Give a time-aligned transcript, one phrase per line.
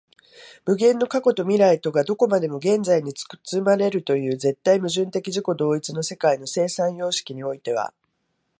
[0.65, 7.93] 無限の過去と未来とがどこまでも現在に包まれるという絶対矛盾的自己同一の世界の生産様式においては、